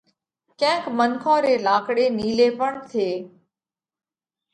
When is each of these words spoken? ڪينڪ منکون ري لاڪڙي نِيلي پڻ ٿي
ڪينڪ 0.59 0.83
منکون 0.97 1.37
ري 1.45 1.55
لاڪڙي 1.65 2.05
نِيلي 2.17 2.49
پڻ 2.59 2.71
ٿي 2.91 3.07